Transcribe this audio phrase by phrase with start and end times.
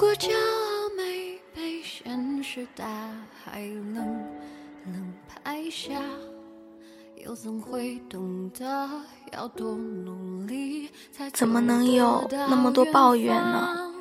[0.00, 2.86] 果骄傲没被现实大
[3.44, 3.96] 海冷
[4.86, 5.92] 冷拍下，
[7.22, 8.88] 又怎会懂得
[9.30, 13.92] 要多努力才怎么能有那么多抱怨呢？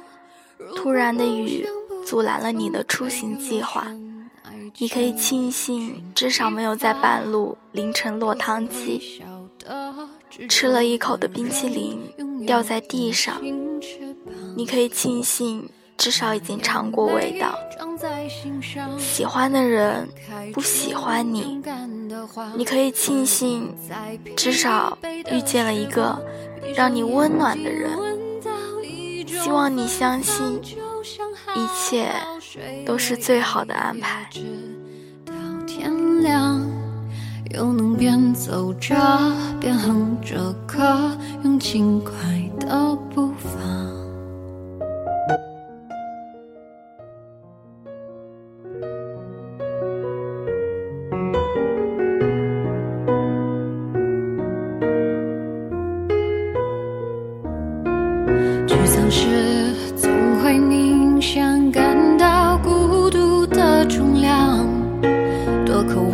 [0.73, 1.67] 突然的雨
[2.05, 3.85] 阻拦了你的出行计划，
[4.77, 9.21] 你可以庆幸至少没有在半路淋成落汤鸡。
[10.47, 11.99] 吃了一口的冰淇淋
[12.45, 13.41] 掉在地上，
[14.55, 17.53] 你可以庆幸至少已经尝过味道。
[18.97, 20.07] 喜欢的人
[20.53, 21.61] 不喜欢你，
[22.55, 23.75] 你可以庆幸
[24.35, 24.97] 至少
[25.29, 26.17] 遇见了一个
[26.73, 27.91] 让你温暖的人。
[29.27, 30.59] 希望你相信，
[31.55, 32.09] 一切
[32.85, 34.27] 都是最好的安排。
[37.51, 38.95] 又能边走着
[39.59, 42.13] 边哼着歌，用轻快
[42.59, 43.68] 的步伐。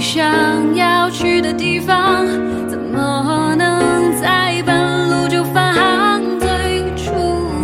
[0.00, 2.26] 你想要去的地方，
[2.70, 6.22] 怎么能在半路就返航？
[6.38, 6.48] 最
[6.96, 7.12] 初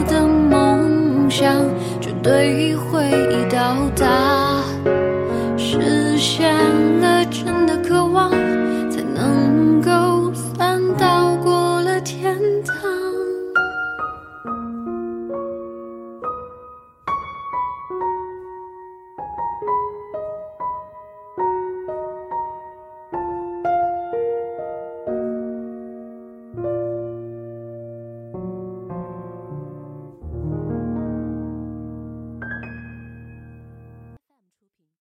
[0.06, 1.50] 的梦想
[1.98, 3.10] 绝对会
[3.48, 4.62] 到达，
[5.56, 6.54] 实现
[7.00, 7.55] 了真。